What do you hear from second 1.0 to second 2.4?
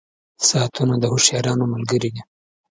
هوښیارانو ملګري دي.